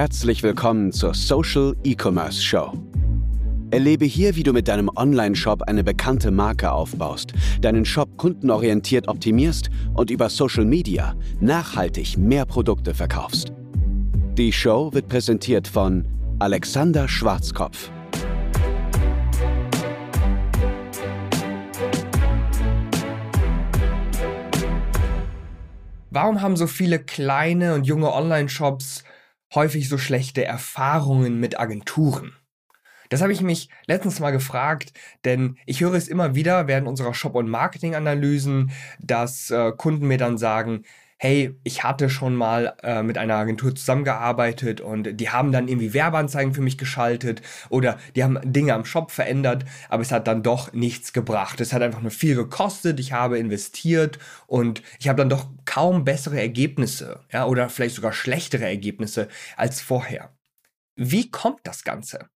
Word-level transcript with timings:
Herzlich 0.00 0.42
willkommen 0.42 0.92
zur 0.92 1.12
Social 1.12 1.76
E-Commerce 1.84 2.40
Show. 2.40 2.72
Erlebe 3.70 4.06
hier, 4.06 4.34
wie 4.34 4.42
du 4.42 4.54
mit 4.54 4.66
deinem 4.66 4.88
Online-Shop 4.96 5.60
eine 5.64 5.84
bekannte 5.84 6.30
Marke 6.30 6.72
aufbaust, 6.72 7.34
deinen 7.60 7.84
Shop 7.84 8.08
kundenorientiert 8.16 9.08
optimierst 9.08 9.68
und 9.92 10.10
über 10.10 10.30
Social 10.30 10.64
Media 10.64 11.14
nachhaltig 11.40 12.16
mehr 12.16 12.46
Produkte 12.46 12.94
verkaufst. 12.94 13.52
Die 14.38 14.50
Show 14.54 14.90
wird 14.94 15.06
präsentiert 15.06 15.68
von 15.68 16.06
Alexander 16.38 17.06
Schwarzkopf. 17.06 17.90
Warum 26.08 26.40
haben 26.40 26.56
so 26.56 26.66
viele 26.66 27.00
kleine 27.00 27.74
und 27.74 27.86
junge 27.86 28.10
Online-Shops 28.10 29.04
häufig 29.54 29.88
so 29.88 29.98
schlechte 29.98 30.44
Erfahrungen 30.44 31.40
mit 31.40 31.58
Agenturen? 31.58 32.36
Das 33.10 33.22
habe 33.22 33.32
ich 33.32 33.42
mich 33.42 33.68
letztens 33.86 34.20
mal 34.20 34.30
gefragt, 34.30 34.92
denn 35.24 35.56
ich 35.66 35.80
höre 35.80 35.94
es 35.94 36.06
immer 36.06 36.36
wieder 36.36 36.68
während 36.68 36.86
unserer 36.86 37.12
Shop- 37.12 37.34
und 37.34 37.50
Marketing-Analysen, 37.50 38.70
dass 39.00 39.50
äh, 39.50 39.72
Kunden 39.72 40.06
mir 40.06 40.18
dann 40.18 40.38
sagen, 40.38 40.84
hey, 41.22 41.54
ich 41.64 41.84
hatte 41.84 42.08
schon 42.08 42.34
mal 42.34 42.74
äh, 42.82 43.02
mit 43.02 43.18
einer 43.18 43.34
Agentur 43.34 43.74
zusammengearbeitet 43.74 44.80
und 44.80 45.20
die 45.20 45.28
haben 45.28 45.52
dann 45.52 45.68
irgendwie 45.68 45.92
Werbeanzeigen 45.92 46.54
für 46.54 46.62
mich 46.62 46.78
geschaltet 46.78 47.42
oder 47.68 47.98
die 48.16 48.24
haben 48.24 48.38
Dinge 48.42 48.72
am 48.72 48.86
Shop 48.86 49.10
verändert, 49.10 49.66
aber 49.90 50.00
es 50.00 50.12
hat 50.12 50.26
dann 50.26 50.42
doch 50.42 50.72
nichts 50.72 51.12
gebracht. 51.12 51.60
Es 51.60 51.74
hat 51.74 51.82
einfach 51.82 52.00
nur 52.00 52.10
viel 52.10 52.36
gekostet, 52.36 52.98
ich 52.98 53.12
habe 53.12 53.38
investiert 53.38 54.18
und 54.46 54.82
ich 54.98 55.08
habe 55.08 55.18
dann 55.18 55.28
doch 55.28 55.46
kaum 55.66 56.04
bessere 56.04 56.40
Ergebnisse, 56.40 57.20
ja, 57.30 57.44
oder 57.44 57.68
vielleicht 57.68 57.96
sogar 57.96 58.14
schlechtere 58.14 58.64
Ergebnisse 58.64 59.28
als 59.58 59.82
vorher. 59.82 60.32
Wie 60.96 61.30
kommt 61.30 61.60
das 61.64 61.84
Ganze? 61.84 62.30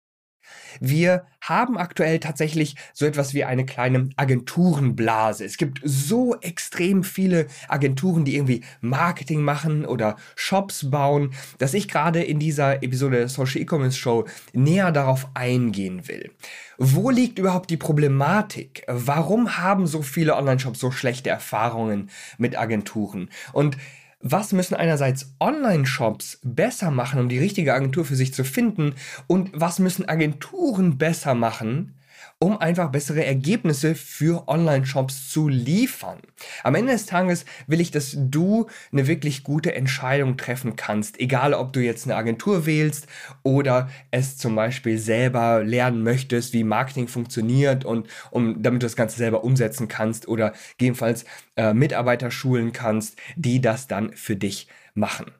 Wir 0.79 1.25
haben 1.41 1.77
aktuell 1.77 2.19
tatsächlich 2.19 2.75
so 2.93 3.05
etwas 3.05 3.33
wie 3.33 3.43
eine 3.43 3.65
kleine 3.65 4.09
Agenturenblase. 4.15 5.45
Es 5.45 5.57
gibt 5.57 5.81
so 5.83 6.35
extrem 6.41 7.03
viele 7.03 7.47
Agenturen, 7.67 8.25
die 8.25 8.35
irgendwie 8.35 8.63
Marketing 8.81 9.41
machen 9.41 9.85
oder 9.85 10.15
Shops 10.35 10.89
bauen, 10.89 11.33
dass 11.57 11.73
ich 11.73 11.87
gerade 11.87 12.23
in 12.23 12.39
dieser 12.39 12.83
Episode 12.83 13.17
der 13.17 13.29
Social 13.29 13.61
E-Commerce 13.61 13.97
Show 13.97 14.25
näher 14.53 14.91
darauf 14.91 15.27
eingehen 15.33 16.07
will. 16.07 16.31
Wo 16.77 17.09
liegt 17.09 17.39
überhaupt 17.39 17.69
die 17.69 17.77
Problematik? 17.77 18.83
Warum 18.87 19.57
haben 19.57 19.87
so 19.87 20.01
viele 20.01 20.35
Online-Shops 20.35 20.79
so 20.79 20.91
schlechte 20.91 21.29
Erfahrungen 21.29 22.09
mit 22.37 22.57
Agenturen? 22.57 23.29
Und 23.53 23.77
was 24.21 24.53
müssen 24.53 24.75
einerseits 24.75 25.35
Online-Shops 25.39 26.39
besser 26.43 26.91
machen, 26.91 27.19
um 27.19 27.29
die 27.29 27.39
richtige 27.39 27.73
Agentur 27.73 28.05
für 28.05 28.15
sich 28.15 28.33
zu 28.33 28.43
finden? 28.43 28.95
Und 29.27 29.51
was 29.53 29.79
müssen 29.79 30.07
Agenturen 30.07 30.97
besser 30.97 31.35
machen, 31.35 31.95
um 32.39 32.57
einfach 32.57 32.91
bessere 32.91 33.25
Ergebnisse 33.25 33.95
für 33.95 34.47
Online-Shops 34.47 35.29
zu 35.29 35.47
liefern. 35.47 36.19
Am 36.63 36.75
Ende 36.75 36.91
des 36.91 37.05
Tages 37.05 37.45
will 37.67 37.79
ich, 37.79 37.91
dass 37.91 38.15
du 38.17 38.67
eine 38.91 39.07
wirklich 39.07 39.43
gute 39.43 39.73
Entscheidung 39.73 40.35
treffen 40.35 40.75
kannst, 40.75 41.19
egal 41.19 41.53
ob 41.53 41.71
du 41.71 41.79
jetzt 41.79 42.05
eine 42.05 42.15
Agentur 42.15 42.65
wählst 42.65 43.07
oder 43.43 43.89
es 44.11 44.37
zum 44.37 44.55
Beispiel 44.55 44.97
selber 44.97 45.63
lernen 45.63 46.03
möchtest, 46.03 46.53
wie 46.53 46.63
Marketing 46.65 47.07
funktioniert 47.07 47.85
und 47.85 48.07
um, 48.31 48.61
damit 48.61 48.83
du 48.83 48.85
das 48.85 48.97
Ganze 48.97 49.17
selber 49.17 49.43
umsetzen 49.43 49.87
kannst 49.87 50.27
oder 50.27 50.53
gegebenenfalls 50.77 51.25
äh, 51.55 51.73
Mitarbeiter 51.73 52.31
schulen 52.31 52.73
kannst, 52.73 53.17
die 53.35 53.61
das 53.61 53.87
dann 53.87 54.13
für 54.13 54.35
dich 54.35 54.67
machen. 54.93 55.31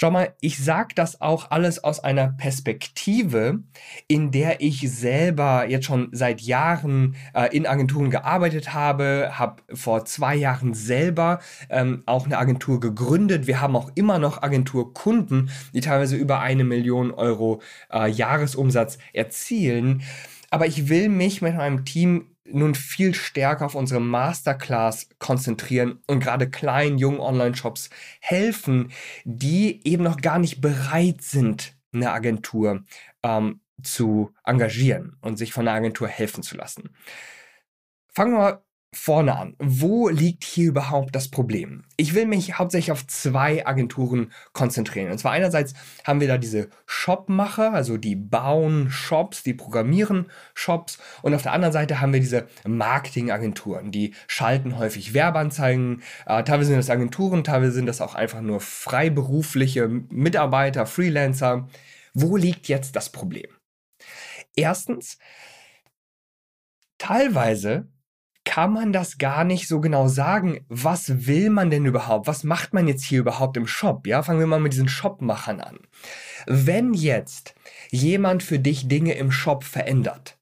Schau 0.00 0.12
mal, 0.12 0.32
ich 0.40 0.62
sage 0.62 0.94
das 0.94 1.20
auch 1.20 1.50
alles 1.50 1.82
aus 1.82 1.98
einer 1.98 2.28
Perspektive, 2.28 3.64
in 4.06 4.30
der 4.30 4.60
ich 4.60 4.88
selber 4.88 5.66
jetzt 5.68 5.86
schon 5.86 6.10
seit 6.12 6.40
Jahren 6.40 7.16
äh, 7.34 7.48
in 7.48 7.66
Agenturen 7.66 8.08
gearbeitet 8.08 8.72
habe, 8.72 9.32
habe 9.32 9.60
vor 9.74 10.04
zwei 10.04 10.36
Jahren 10.36 10.72
selber 10.72 11.40
ähm, 11.68 12.04
auch 12.06 12.26
eine 12.26 12.38
Agentur 12.38 12.78
gegründet. 12.78 13.48
Wir 13.48 13.60
haben 13.60 13.74
auch 13.74 13.90
immer 13.96 14.20
noch 14.20 14.40
Agenturkunden, 14.40 15.50
die 15.74 15.80
teilweise 15.80 16.14
über 16.14 16.38
eine 16.38 16.62
Million 16.62 17.10
Euro 17.10 17.60
äh, 17.92 18.08
Jahresumsatz 18.08 18.98
erzielen. 19.12 20.02
Aber 20.50 20.66
ich 20.68 20.88
will 20.88 21.08
mich 21.08 21.42
mit 21.42 21.56
meinem 21.56 21.84
Team 21.84 22.36
nun 22.50 22.74
viel 22.74 23.14
stärker 23.14 23.66
auf 23.66 23.74
unsere 23.74 24.00
Masterclass 24.00 25.08
konzentrieren 25.18 26.00
und 26.06 26.20
gerade 26.20 26.50
kleinen, 26.50 26.98
jungen 26.98 27.20
Online-Shops 27.20 27.90
helfen, 28.20 28.92
die 29.24 29.86
eben 29.86 30.04
noch 30.04 30.18
gar 30.18 30.38
nicht 30.38 30.60
bereit 30.60 31.22
sind, 31.22 31.76
eine 31.92 32.12
Agentur 32.12 32.84
ähm, 33.22 33.60
zu 33.82 34.32
engagieren 34.44 35.16
und 35.20 35.36
sich 35.36 35.52
von 35.52 35.66
einer 35.66 35.76
Agentur 35.76 36.08
helfen 36.08 36.42
zu 36.42 36.56
lassen. 36.56 36.90
Fangen 38.12 38.34
wir 38.34 38.62
vorne 38.94 39.36
an. 39.36 39.54
Wo 39.58 40.08
liegt 40.08 40.44
hier 40.44 40.68
überhaupt 40.68 41.14
das 41.14 41.28
Problem? 41.28 41.84
Ich 41.96 42.14
will 42.14 42.26
mich 42.26 42.58
hauptsächlich 42.58 42.90
auf 42.90 43.06
zwei 43.06 43.66
Agenturen 43.66 44.32
konzentrieren. 44.52 45.10
Und 45.10 45.18
zwar 45.18 45.32
einerseits 45.32 45.74
haben 46.04 46.20
wir 46.20 46.28
da 46.28 46.38
diese 46.38 46.70
Shopmacher, 46.86 47.74
also 47.74 47.98
die 47.98 48.16
bauen 48.16 48.90
Shops, 48.90 49.42
die 49.42 49.52
programmieren 49.52 50.30
Shops. 50.54 50.98
Und 51.22 51.34
auf 51.34 51.42
der 51.42 51.52
anderen 51.52 51.72
Seite 51.72 52.00
haben 52.00 52.14
wir 52.14 52.20
diese 52.20 52.48
Marketingagenturen, 52.66 53.90
die 53.92 54.14
schalten 54.26 54.78
häufig 54.78 55.12
Werbeanzeigen. 55.12 56.02
Äh, 56.26 56.44
teilweise 56.44 56.68
sind 56.68 56.78
das 56.78 56.90
Agenturen, 56.90 57.44
teilweise 57.44 57.72
sind 57.72 57.86
das 57.86 58.00
auch 58.00 58.14
einfach 58.14 58.40
nur 58.40 58.60
freiberufliche 58.60 59.88
Mitarbeiter, 59.88 60.86
Freelancer. 60.86 61.68
Wo 62.14 62.36
liegt 62.36 62.68
jetzt 62.68 62.96
das 62.96 63.12
Problem? 63.12 63.50
Erstens, 64.56 65.18
teilweise 66.96 67.86
kann 68.48 68.72
man 68.72 68.94
das 68.94 69.18
gar 69.18 69.44
nicht 69.44 69.68
so 69.68 69.78
genau 69.78 70.08
sagen. 70.08 70.64
Was 70.68 71.26
will 71.26 71.50
man 71.50 71.68
denn 71.68 71.84
überhaupt? 71.84 72.26
Was 72.26 72.44
macht 72.44 72.72
man 72.72 72.88
jetzt 72.88 73.04
hier 73.04 73.20
überhaupt 73.20 73.58
im 73.58 73.66
Shop? 73.66 74.06
Ja, 74.06 74.22
fangen 74.22 74.40
wir 74.40 74.46
mal 74.46 74.58
mit 74.58 74.72
diesen 74.72 74.88
Shopmachern 74.88 75.60
an. 75.60 75.80
Wenn 76.46 76.94
jetzt 76.94 77.54
jemand 77.90 78.42
für 78.42 78.58
dich 78.58 78.88
Dinge 78.88 79.12
im 79.12 79.30
Shop 79.30 79.64
verändert, 79.64 80.38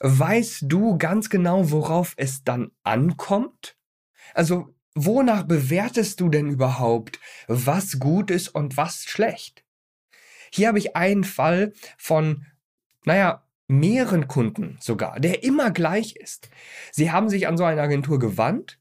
weißt 0.00 0.64
du 0.66 0.98
ganz 0.98 1.30
genau, 1.30 1.70
worauf 1.70 2.12
es 2.18 2.44
dann 2.44 2.72
ankommt? 2.82 3.78
Also, 4.34 4.74
wonach 4.94 5.44
bewertest 5.44 6.20
du 6.20 6.28
denn 6.28 6.50
überhaupt, 6.50 7.18
was 7.48 7.98
gut 7.98 8.30
ist 8.30 8.48
und 8.48 8.76
was 8.76 9.04
schlecht? 9.04 9.64
Hier 10.52 10.68
habe 10.68 10.78
ich 10.78 10.94
einen 10.94 11.24
Fall 11.24 11.72
von, 11.96 12.44
naja, 13.06 13.46
mehreren 13.68 14.28
Kunden 14.28 14.76
sogar, 14.80 15.20
der 15.20 15.42
immer 15.42 15.70
gleich 15.70 16.16
ist. 16.16 16.48
Sie 16.92 17.10
haben 17.10 17.28
sich 17.28 17.48
an 17.48 17.56
so 17.56 17.64
eine 17.64 17.80
Agentur 17.80 18.18
gewandt, 18.18 18.78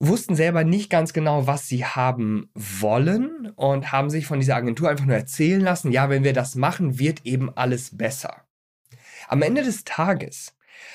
wussten 0.00 0.36
selber 0.36 0.64
nicht 0.64 0.90
ganz 0.90 1.12
genau, 1.12 1.46
was 1.46 1.66
sie 1.66 1.84
haben 1.84 2.50
wollen 2.54 3.50
und 3.56 3.90
haben 3.90 4.10
sich 4.10 4.26
von 4.26 4.38
dieser 4.38 4.56
Agentur 4.56 4.88
einfach 4.88 5.06
nur 5.06 5.16
erzählen 5.16 5.60
lassen, 5.60 5.90
ja, 5.90 6.08
wenn 6.08 6.24
wir 6.24 6.32
das 6.32 6.54
machen, 6.54 6.98
wird 6.98 7.26
eben 7.26 7.54
alles 7.56 7.96
besser. 7.96 8.44
Am 9.26 9.42
Ende 9.42 9.62
des 9.62 9.84
Tages 9.84 10.54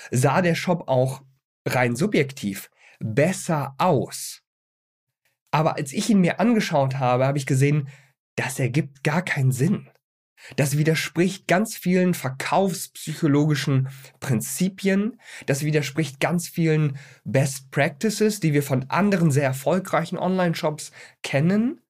sah 0.10 0.42
der 0.42 0.56
Shop 0.56 0.88
auch 0.88 1.22
rein 1.68 1.96
subjektiv 1.96 2.70
besser 3.00 3.76
aus. 3.78 4.42
Aber 5.52 5.76
als 5.76 5.92
ich 5.92 6.10
ihn 6.10 6.22
mir 6.22 6.40
angeschaut 6.40 6.96
habe, 6.96 7.28
habe 7.28 7.38
ich 7.38 7.46
gesehen, 7.46 7.90
das 8.36 8.58
ergibt 8.60 9.04
gar 9.04 9.22
keinen 9.22 9.52
Sinn. 9.52 9.90
Das 10.56 10.78
widerspricht 10.78 11.48
ganz 11.48 11.76
vielen 11.76 12.14
verkaufspsychologischen 12.14 13.90
Prinzipien. 14.20 15.20
Das 15.46 15.64
widerspricht 15.64 16.20
ganz 16.20 16.48
vielen 16.48 16.98
Best 17.24 17.72
Practices, 17.72 18.40
die 18.40 18.54
wir 18.54 18.64
von 18.64 18.90
anderen 18.90 19.32
sehr 19.32 19.46
erfolgreichen 19.46 20.18
Online-Shops 20.18 20.92
kennen. 21.22 21.82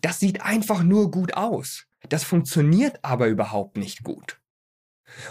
Das 0.00 0.18
sieht 0.18 0.42
einfach 0.42 0.82
nur 0.82 1.10
gut 1.10 1.34
aus. 1.34 1.86
Das 2.08 2.24
funktioniert 2.24 2.98
aber 3.02 3.28
überhaupt 3.28 3.76
nicht 3.76 4.02
gut. 4.02 4.38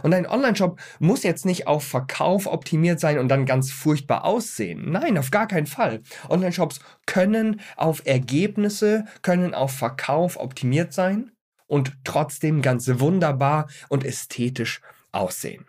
Und 0.03 0.13
ein 0.13 0.27
Online-Shop 0.27 0.79
muss 0.99 1.23
jetzt 1.23 1.45
nicht 1.45 1.67
auf 1.67 1.83
Verkauf 1.83 2.45
optimiert 2.45 2.99
sein 2.99 3.17
und 3.17 3.29
dann 3.29 3.45
ganz 3.45 3.71
furchtbar 3.71 4.25
aussehen. 4.25 4.91
Nein, 4.91 5.17
auf 5.17 5.31
gar 5.31 5.47
keinen 5.47 5.65
Fall. 5.65 6.01
Online-Shops 6.29 6.79
können 7.07 7.59
auf 7.75 8.05
Ergebnisse, 8.05 9.05
können 9.23 9.53
auf 9.55 9.71
Verkauf 9.71 10.37
optimiert 10.37 10.93
sein 10.93 11.31
und 11.71 11.93
trotzdem 12.03 12.61
ganz 12.61 12.89
wunderbar 12.99 13.69
und 13.87 14.03
ästhetisch 14.03 14.81
aussehen. 15.13 15.65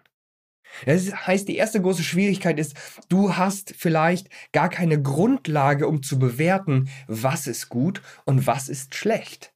Das 0.84 1.14
heißt, 1.14 1.46
die 1.46 1.54
erste 1.54 1.80
große 1.80 2.02
Schwierigkeit 2.02 2.58
ist, 2.58 2.74
du 3.08 3.36
hast 3.36 3.72
vielleicht 3.78 4.28
gar 4.52 4.68
keine 4.68 5.00
Grundlage, 5.00 5.86
um 5.86 6.02
zu 6.02 6.18
bewerten, 6.18 6.88
was 7.06 7.46
ist 7.46 7.68
gut 7.68 8.02
und 8.24 8.48
was 8.48 8.68
ist 8.68 8.96
schlecht. 8.96 9.54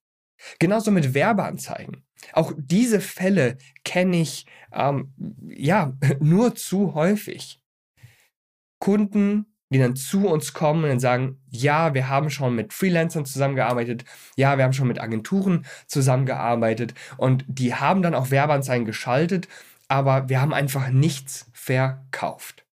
Genauso 0.61 0.93
mit 0.93 1.15
Werbeanzeigen. 1.15 2.05
Auch 2.33 2.53
diese 2.57 3.01
Fälle 3.01 3.59
kenne 3.85 4.21
ich 4.21 4.47
ähm, 4.73 5.15
ja 5.49 5.95
nur 6.21 6.55
zu 6.55 6.95
häufig. 6.95 7.61
Kunden 8.79 9.56
die 9.71 9.79
dann 9.79 9.97
zu 9.97 10.29
uns 10.29 10.53
kommen 10.53 10.91
und 10.91 11.01
sagen, 11.01 11.41
ja, 11.49 11.95
wir 11.95 12.09
haben 12.09 12.31
schon 12.31 12.55
mit 12.55 12.73
Freelancern 12.73 13.27
zusammengearbeitet, 13.27 14.05
ja, 14.37 14.57
wir 14.57 14.65
haben 14.65 14.73
schon 14.73 14.89
mit 14.89 15.01
Agenturen 15.01 15.67
zusammengearbeitet 15.87 16.95
und 17.17 17.45
die 17.49 17.75
haben 17.75 18.03
dann 18.03 18.15
auch 18.15 18.31
Werbeanzeigen 18.31 18.87
geschaltet, 18.87 19.49
aber 19.89 20.29
wir 20.29 20.41
haben 20.41 20.55
einfach 20.55 20.91
nichts 20.91 21.51
verkauft. 21.53 22.65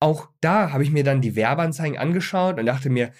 Auch 0.00 0.28
da 0.40 0.72
habe 0.72 0.82
ich 0.82 0.90
mir 0.90 1.04
dann 1.04 1.22
die 1.22 1.36
Werbeanzeigen 1.36 1.98
angeschaut 1.98 2.58
und 2.58 2.66
dachte 2.66 2.90
mir, 2.90 3.12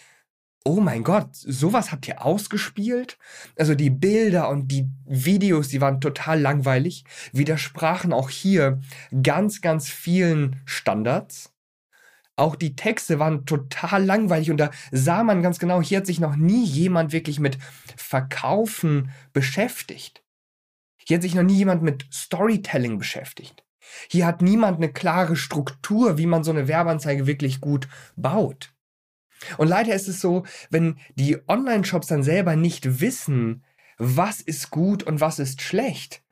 oh 0.65 0.81
mein 0.81 1.03
Gott, 1.03 1.29
sowas 1.33 1.93
habt 1.93 2.09
ihr 2.09 2.25
ausgespielt? 2.25 3.19
Also 3.57 3.75
die 3.75 3.91
Bilder 3.91 4.49
und 4.49 4.69
die 4.69 4.89
Videos, 5.07 5.69
die 5.69 5.81
waren 5.81 6.01
total 6.01 6.41
langweilig, 6.41 7.05
widersprachen 7.33 8.13
auch 8.13 8.31
hier 8.31 8.81
ganz, 9.23 9.61
ganz 9.61 9.89
vielen 9.89 10.61
Standards. 10.65 11.54
Auch 12.37 12.57
die 12.57 12.75
Texte 12.75 13.19
waren 13.19 13.47
total 13.47 14.05
langweilig 14.05 14.51
und 14.51 14.57
da 14.57 14.71
sah 14.91 15.23
man 15.23 15.43
ganz 15.43 15.59
genau, 15.59 15.81
hier 15.81 15.99
hat 15.99 16.07
sich 16.07 16.19
noch 16.19 16.35
nie 16.35 16.65
jemand 16.65 17.13
wirklich 17.13 17.39
mit 17.39 17.59
Verkaufen 17.97 19.11
beschäftigt. 19.33 20.25
Hier 20.97 21.19
hat 21.19 21.23
sich 21.23 21.35
noch 21.35 21.43
nie 21.43 21.55
jemand 21.55 21.83
mit 21.83 22.07
Storytelling 22.13 22.99
beschäftigt. 22.99 23.65
Hier 24.09 24.27
hat 24.27 24.43
niemand 24.43 24.79
eine 24.79 24.93
klare 24.93 25.37
Struktur, 25.37 26.19
wie 26.19 26.27
man 26.27 26.43
so 26.43 26.51
eine 26.51 26.67
Werbeanzeige 26.67 27.27
wirklich 27.27 27.61
gut 27.61 27.89
baut. 28.17 28.75
Und 29.59 29.69
leider 29.69 29.95
ist 29.95 30.09
es 30.09 30.21
so, 30.21 30.45
wenn 30.71 30.99
die 31.15 31.39
Online-Shops 31.49 32.07
dann 32.07 32.23
selber 32.23 32.57
nicht 32.57 33.01
wissen, 33.01 33.65
was 33.99 34.41
ist 34.41 34.71
gut 34.71 35.03
und 35.03 35.21
was 35.21 35.39
ist 35.39 35.63
schlecht, 35.63 36.23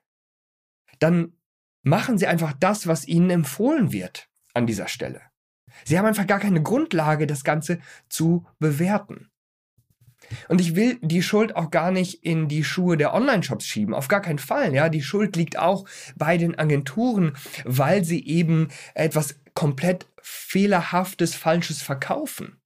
dann 0.98 1.36
machen 1.82 2.18
sie 2.18 2.26
einfach 2.26 2.54
das, 2.58 2.86
was 2.86 3.06
ihnen 3.06 3.30
empfohlen 3.30 3.92
wird 3.92 4.30
an 4.54 4.66
dieser 4.66 4.88
Stelle. 4.88 5.20
Sie 5.84 5.98
haben 5.98 6.06
einfach 6.06 6.26
gar 6.26 6.40
keine 6.40 6.62
Grundlage, 6.62 7.26
das 7.26 7.44
Ganze 7.44 7.78
zu 8.08 8.46
bewerten. 8.58 9.30
Und 10.48 10.60
ich 10.60 10.76
will 10.76 10.98
die 11.02 11.22
Schuld 11.22 11.56
auch 11.56 11.70
gar 11.70 11.90
nicht 11.90 12.24
in 12.24 12.48
die 12.48 12.64
Schuhe 12.64 12.96
der 12.96 13.14
Online-Shops 13.14 13.66
schieben. 13.66 13.94
Auf 13.94 14.08
gar 14.08 14.20
keinen 14.20 14.38
Fall. 14.38 14.74
Ja, 14.74 14.88
die 14.88 15.02
Schuld 15.02 15.36
liegt 15.36 15.58
auch 15.58 15.86
bei 16.16 16.38
den 16.38 16.58
Agenturen, 16.58 17.36
weil 17.64 18.04
sie 18.04 18.24
eben 18.24 18.68
etwas 18.94 19.40
komplett 19.54 20.06
fehlerhaftes, 20.22 21.34
falsches 21.34 21.82
verkaufen. 21.82 22.60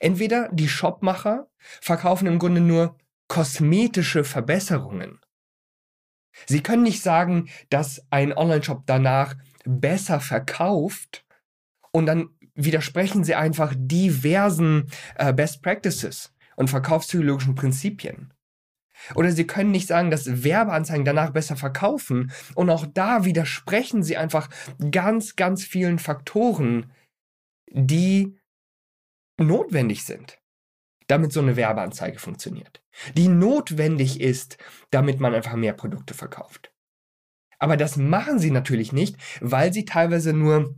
Entweder 0.00 0.48
die 0.52 0.68
Shopmacher 0.68 1.48
verkaufen 1.80 2.26
im 2.26 2.38
Grunde 2.38 2.60
nur 2.60 2.96
kosmetische 3.28 4.24
Verbesserungen. 4.24 5.20
Sie 6.46 6.62
können 6.62 6.82
nicht 6.82 7.02
sagen, 7.02 7.48
dass 7.68 8.02
ein 8.10 8.32
Online-Shop 8.32 8.84
danach 8.86 9.34
besser 9.64 10.20
verkauft 10.20 11.24
und 11.92 12.06
dann 12.06 12.30
widersprechen 12.54 13.24
sie 13.24 13.34
einfach 13.34 13.74
diversen 13.76 14.90
äh, 15.16 15.32
Best 15.32 15.62
Practices 15.62 16.32
und 16.56 16.68
verkaufspsychologischen 16.68 17.54
Prinzipien. 17.54 18.32
Oder 19.14 19.32
sie 19.32 19.46
können 19.46 19.70
nicht 19.70 19.86
sagen, 19.86 20.10
dass 20.10 20.44
Werbeanzeigen 20.44 21.04
danach 21.04 21.30
besser 21.30 21.56
verkaufen. 21.56 22.32
Und 22.54 22.68
auch 22.68 22.86
da 22.86 23.24
widersprechen 23.24 24.02
sie 24.02 24.16
einfach 24.16 24.50
ganz, 24.90 25.36
ganz 25.36 25.64
vielen 25.64 25.98
Faktoren, 25.98 26.92
die 27.70 28.36
notwendig 29.38 30.04
sind, 30.04 30.38
damit 31.06 31.32
so 31.32 31.40
eine 31.40 31.56
Werbeanzeige 31.56 32.18
funktioniert. 32.18 32.82
Die 33.16 33.28
notwendig 33.28 34.20
ist, 34.20 34.58
damit 34.90 35.18
man 35.18 35.34
einfach 35.34 35.54
mehr 35.54 35.72
Produkte 35.72 36.12
verkauft. 36.12 36.72
Aber 37.58 37.76
das 37.76 37.96
machen 37.96 38.38
sie 38.38 38.50
natürlich 38.50 38.92
nicht, 38.92 39.16
weil 39.40 39.72
sie 39.72 39.84
teilweise 39.84 40.32
nur 40.32 40.74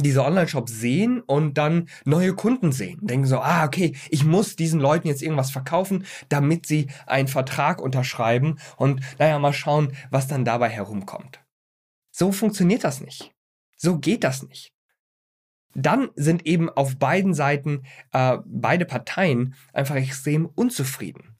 diese 0.00 0.24
Online-Shops 0.24 0.72
sehen 0.72 1.20
und 1.20 1.54
dann 1.54 1.88
neue 2.04 2.34
Kunden 2.34 2.72
sehen. 2.72 2.98
Denken 3.02 3.26
so, 3.26 3.38
ah, 3.38 3.64
okay, 3.64 3.96
ich 4.10 4.24
muss 4.24 4.56
diesen 4.56 4.80
Leuten 4.80 5.08
jetzt 5.08 5.22
irgendwas 5.22 5.50
verkaufen, 5.50 6.04
damit 6.28 6.66
sie 6.66 6.88
einen 7.06 7.28
Vertrag 7.28 7.80
unterschreiben 7.80 8.58
und 8.76 9.00
naja, 9.18 9.38
mal 9.38 9.52
schauen, 9.52 9.92
was 10.10 10.28
dann 10.28 10.44
dabei 10.44 10.68
herumkommt. 10.68 11.40
So 12.10 12.32
funktioniert 12.32 12.84
das 12.84 13.00
nicht. 13.00 13.32
So 13.76 13.98
geht 13.98 14.24
das 14.24 14.42
nicht. 14.42 14.72
Dann 15.74 16.08
sind 16.14 16.46
eben 16.46 16.70
auf 16.70 16.96
beiden 16.96 17.34
Seiten 17.34 17.82
äh, 18.12 18.38
beide 18.46 18.86
Parteien 18.86 19.54
einfach 19.74 19.96
extrem 19.96 20.46
unzufrieden. 20.46 21.36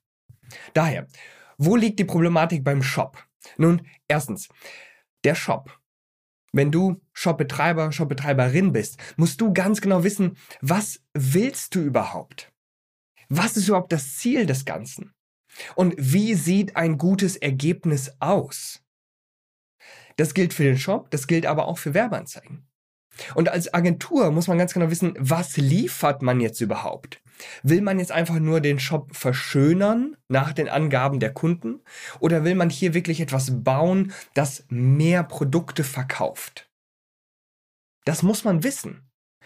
Daher, 0.74 1.06
wo 1.56 1.76
liegt 1.76 1.98
die 1.98 2.04
Problematik 2.04 2.62
beim 2.62 2.82
Shop? 2.82 3.26
Nun, 3.56 3.86
erstens, 4.08 4.48
der 5.24 5.34
Shop 5.34 5.80
wenn 6.56 6.72
du 6.72 7.00
Shopbetreiber, 7.12 7.92
Shopbetreiberin 7.92 8.72
bist, 8.72 8.98
musst 9.16 9.40
du 9.40 9.52
ganz 9.52 9.80
genau 9.80 10.04
wissen, 10.04 10.36
was 10.60 11.02
willst 11.14 11.74
du 11.74 11.80
überhaupt? 11.80 12.52
Was 13.28 13.56
ist 13.56 13.68
überhaupt 13.68 13.92
das 13.92 14.16
Ziel 14.16 14.46
des 14.46 14.64
Ganzen? 14.64 15.12
Und 15.74 15.94
wie 15.98 16.34
sieht 16.34 16.76
ein 16.76 16.98
gutes 16.98 17.36
Ergebnis 17.36 18.12
aus? 18.20 18.82
Das 20.16 20.34
gilt 20.34 20.54
für 20.54 20.64
den 20.64 20.78
Shop, 20.78 21.10
das 21.10 21.26
gilt 21.26 21.46
aber 21.46 21.66
auch 21.66 21.78
für 21.78 21.94
Werbeanzeigen. 21.94 22.65
Und 23.34 23.48
als 23.48 23.72
Agentur 23.72 24.30
muss 24.30 24.48
man 24.48 24.58
ganz 24.58 24.74
genau 24.74 24.90
wissen, 24.90 25.14
was 25.18 25.56
liefert 25.56 26.22
man 26.22 26.40
jetzt 26.40 26.60
überhaupt? 26.60 27.20
Will 27.62 27.82
man 27.82 27.98
jetzt 27.98 28.12
einfach 28.12 28.38
nur 28.38 28.60
den 28.60 28.78
Shop 28.78 29.14
verschönern 29.14 30.16
nach 30.28 30.52
den 30.52 30.68
Angaben 30.68 31.20
der 31.20 31.32
Kunden? 31.32 31.80
Oder 32.20 32.44
will 32.44 32.54
man 32.54 32.70
hier 32.70 32.94
wirklich 32.94 33.20
etwas 33.20 33.62
bauen, 33.62 34.12
das 34.34 34.64
mehr 34.68 35.22
Produkte 35.22 35.84
verkauft? 35.84 36.70
Das 38.04 38.22
muss 38.22 38.44
man 38.44 38.62
wissen. 38.62 39.02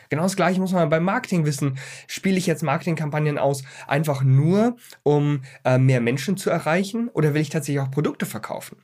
Genau 0.08 0.24
das 0.24 0.36
gleiche 0.36 0.60
muss 0.60 0.72
man 0.72 0.88
beim 0.88 1.04
Marketing 1.04 1.46
wissen. 1.46 1.78
Spiele 2.08 2.36
ich 2.36 2.46
jetzt 2.46 2.62
Marketingkampagnen 2.62 3.38
aus, 3.38 3.62
einfach 3.86 4.22
nur, 4.22 4.76
um 5.02 5.42
äh, 5.64 5.78
mehr 5.78 6.00
Menschen 6.00 6.36
zu 6.36 6.50
erreichen? 6.50 7.08
Oder 7.08 7.32
will 7.32 7.42
ich 7.42 7.50
tatsächlich 7.50 7.80
auch 7.80 7.90
Produkte 7.90 8.26
verkaufen? 8.26 8.82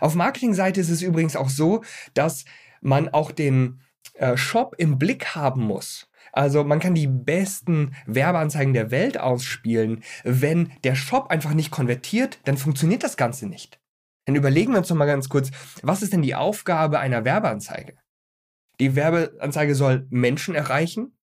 Auf 0.00 0.14
Marketingseite 0.14 0.80
ist 0.80 0.90
es 0.90 1.02
übrigens 1.02 1.36
auch 1.36 1.48
so, 1.48 1.84
dass 2.14 2.44
man 2.80 3.08
auch 3.08 3.30
den 3.30 3.80
Shop 4.34 4.74
im 4.78 4.98
Blick 4.98 5.36
haben 5.36 5.62
muss. 5.62 6.08
Also 6.32 6.64
man 6.64 6.80
kann 6.80 6.94
die 6.94 7.06
besten 7.06 7.94
Werbeanzeigen 8.06 8.74
der 8.74 8.90
Welt 8.90 9.18
ausspielen. 9.18 10.02
Wenn 10.24 10.72
der 10.84 10.94
Shop 10.94 11.30
einfach 11.30 11.54
nicht 11.54 11.70
konvertiert, 11.70 12.38
dann 12.44 12.56
funktioniert 12.56 13.02
das 13.02 13.16
Ganze 13.16 13.46
nicht. 13.46 13.80
Dann 14.26 14.36
überlegen 14.36 14.72
wir 14.72 14.78
uns 14.78 14.90
noch 14.90 14.96
mal 14.96 15.06
ganz 15.06 15.28
kurz, 15.28 15.50
was 15.82 16.02
ist 16.02 16.12
denn 16.12 16.22
die 16.22 16.34
Aufgabe 16.34 16.98
einer 16.98 17.24
Werbeanzeige? 17.24 17.96
Die 18.80 18.94
Werbeanzeige 18.94 19.74
soll 19.74 20.06
Menschen 20.10 20.54
erreichen, 20.54 21.16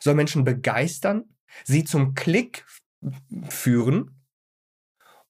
soll 0.00 0.14
Menschen 0.14 0.44
begeistern, 0.44 1.24
sie 1.64 1.84
zum 1.84 2.14
Klick 2.14 2.66
führen 3.48 4.24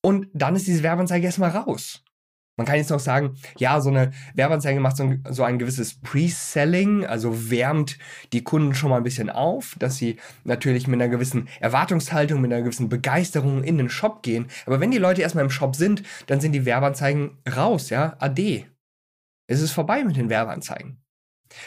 und 0.01 0.27
dann 0.33 0.55
ist 0.55 0.67
diese 0.67 0.83
Werbeanzeige 0.83 1.25
erstmal 1.25 1.51
raus. 1.51 2.03
Man 2.59 2.65
kann 2.65 2.75
jetzt 2.75 2.89
noch 2.89 2.99
sagen, 2.99 3.37
ja, 3.57 3.79
so 3.79 3.89
eine 3.89 4.11
Werbeanzeige 4.33 4.81
macht 4.81 4.97
so 4.97 5.03
ein, 5.03 5.23
so 5.29 5.43
ein 5.43 5.59
gewisses 5.59 5.93
Pre-Selling, 6.01 7.05
also 7.05 7.49
wärmt 7.49 7.97
die 8.33 8.43
Kunden 8.43 8.75
schon 8.75 8.89
mal 8.89 8.97
ein 8.97 9.03
bisschen 9.03 9.29
auf, 9.29 9.77
dass 9.79 9.95
sie 9.95 10.17
natürlich 10.43 10.85
mit 10.85 11.01
einer 11.01 11.07
gewissen 11.07 11.47
Erwartungshaltung, 11.61 12.41
mit 12.41 12.51
einer 12.51 12.61
gewissen 12.61 12.89
Begeisterung 12.89 13.63
in 13.63 13.77
den 13.77 13.89
Shop 13.89 14.23
gehen. 14.23 14.47
Aber 14.65 14.81
wenn 14.81 14.91
die 14.91 14.97
Leute 14.97 15.21
erstmal 15.21 15.45
im 15.45 15.49
Shop 15.49 15.73
sind, 15.73 16.03
dann 16.27 16.41
sind 16.41 16.51
die 16.51 16.65
Werbeanzeigen 16.65 17.37
raus, 17.49 17.91
ja, 17.91 18.17
ade. 18.19 18.65
Es 19.47 19.61
ist 19.61 19.71
vorbei 19.71 20.03
mit 20.03 20.17
den 20.17 20.29
Werbeanzeigen. 20.29 21.01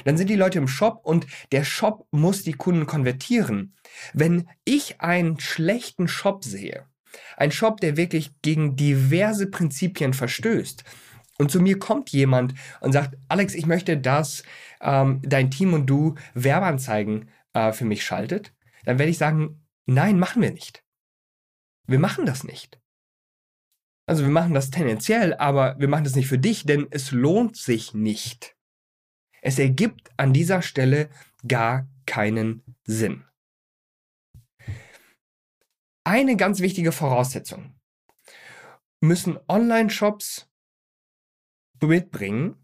Dann 0.05 0.19
sind 0.19 0.29
die 0.29 0.37
Leute 0.37 0.59
im 0.59 0.69
Shop 0.69 1.01
und 1.05 1.27
der 1.53 1.65
Shop 1.65 2.07
muss 2.11 2.43
die 2.43 2.53
Kunden 2.53 2.85
konvertieren. 2.85 3.75
Wenn 4.13 4.47
ich 4.67 5.01
einen 5.01 5.41
schlechten 5.41 6.07
Shop 6.07 6.45
sehe, 6.45 6.85
ein 7.37 7.51
Shop, 7.51 7.81
der 7.81 7.97
wirklich 7.97 8.31
gegen 8.43 8.77
diverse 8.77 9.49
Prinzipien 9.49 10.15
verstößt. 10.15 10.85
Und 11.39 11.51
zu 11.51 11.61
mir 11.61 11.79
kommt 11.79 12.11
jemand 12.11 12.55
und 12.81 12.93
sagt, 12.93 13.17
Alex, 13.29 13.55
ich 13.55 13.67
möchte, 13.67 13.99
dass 13.99 14.43
ähm, 14.81 15.21
dein 15.25 15.51
Team 15.51 15.73
und 15.75 15.87
du 15.87 16.15
Werbeanzeigen 16.35 17.31
äh, 17.53 17.73
für 17.73 17.85
mich 17.85 18.05
schaltet. 18.05 18.53
Dann 18.85 18.99
werde 18.99 19.11
ich 19.11 19.19
sagen, 19.19 19.65
nein, 19.87 20.19
machen 20.19 20.43
wir 20.43 20.53
nicht. 20.53 20.85
Wir 21.87 21.99
machen 21.99 22.27
das 22.27 22.45
nicht. 22.45 22.79
Also 24.07 24.25
wir 24.25 24.31
machen 24.31 24.55
das 24.55 24.71
tendenziell, 24.71 25.35
aber 25.35 25.77
wir 25.79 25.89
machen 25.89 26.05
das 26.05 26.17
nicht 26.17 26.29
für 26.29 26.39
dich, 26.39 26.65
denn 26.65 26.87
es 26.91 27.13
lohnt 27.13 27.57
sich 27.57 27.95
nicht. 27.95 28.57
Es 29.41 29.59
ergibt 29.59 30.11
an 30.17 30.33
dieser 30.33 30.63
Stelle 30.63 31.09
gar 31.47 31.89
keinen 32.07 32.63
Sinn 32.85 33.25
eine 36.05 36.37
ganz 36.37 36.61
wichtige 36.61 36.93
Voraussetzung 36.93 37.75
müssen 39.01 39.39
Online-Shops 39.49 40.49
mitbringen. 41.81 42.57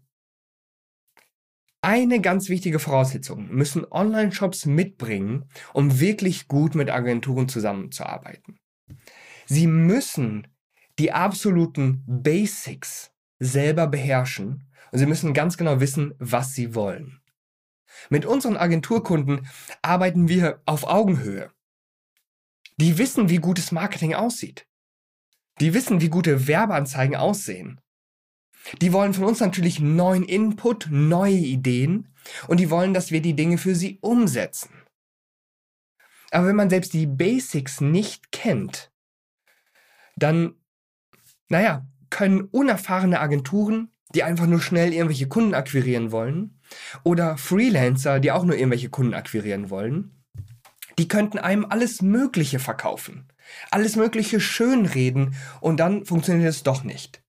Eine 1.81 2.21
ganz 2.21 2.49
wichtige 2.49 2.79
Voraussetzung 2.79 3.49
müssen 3.49 3.85
Online-Shops 3.89 4.65
mitbringen, 4.65 5.49
um 5.73 5.99
wirklich 5.99 6.47
gut 6.47 6.75
mit 6.75 6.89
Agenturen 6.89 7.49
zusammenzuarbeiten. 7.49 8.59
Sie 9.45 9.67
müssen 9.67 10.47
die 10.97 11.11
absoluten 11.11 12.03
Basics 12.07 13.11
selber 13.39 13.87
beherrschen 13.87 14.69
und 14.91 14.99
sie 14.99 15.05
müssen 15.05 15.33
ganz 15.33 15.57
genau 15.57 15.79
wissen, 15.79 16.13
was 16.19 16.53
sie 16.53 16.75
wollen. 16.75 17.21
Mit 18.09 18.25
unseren 18.25 18.57
Agenturkunden 18.57 19.47
arbeiten 19.81 20.29
wir 20.29 20.61
auf 20.65 20.85
Augenhöhe. 20.85 21.51
Die 22.79 22.97
wissen, 22.97 23.27
wie 23.27 23.39
gutes 23.39 23.73
Marketing 23.73 24.13
aussieht. 24.13 24.65
Die 25.59 25.73
wissen, 25.73 25.99
wie 25.99 26.07
gute 26.07 26.47
Werbeanzeigen 26.47 27.17
aussehen. 27.17 27.81
Die 28.81 28.93
wollen 28.93 29.13
von 29.13 29.25
uns 29.25 29.41
natürlich 29.41 29.81
neuen 29.81 30.23
Input, 30.23 30.87
neue 30.89 31.35
Ideen 31.35 32.07
und 32.47 32.57
die 32.57 32.69
wollen, 32.69 32.93
dass 32.93 33.11
wir 33.11 33.21
die 33.21 33.35
Dinge 33.35 33.57
für 33.57 33.75
sie 33.75 33.99
umsetzen. 33.99 34.69
Aber 36.31 36.47
wenn 36.47 36.55
man 36.55 36.69
selbst 36.69 36.93
die 36.93 37.05
Basics 37.05 37.81
nicht 37.81 38.31
kennt, 38.31 38.93
dann, 40.15 40.55
naja, 41.49 41.85
können 42.09 42.43
unerfahrene 42.43 43.19
Agenturen, 43.19 43.91
die 44.15 44.23
einfach 44.23 44.47
nur 44.47 44.61
schnell 44.61 44.93
irgendwelche 44.93 45.27
Kunden 45.27 45.53
akquirieren 45.53 46.13
wollen, 46.13 46.61
oder 47.03 47.35
Freelancer, 47.37 48.21
die 48.21 48.31
auch 48.31 48.45
nur 48.45 48.55
irgendwelche 48.55 48.89
Kunden 48.89 49.15
akquirieren 49.15 49.69
wollen, 49.69 50.18
die 50.99 51.07
könnten 51.07 51.39
einem 51.39 51.65
alles 51.65 52.01
Mögliche 52.01 52.59
verkaufen, 52.59 53.25
alles 53.71 53.95
Mögliche 53.95 54.41
schönreden 54.41 55.35
und 55.61 55.79
dann 55.79 56.05
funktioniert 56.05 56.49
es 56.49 56.63
doch 56.63 56.83
nicht. 56.83 57.23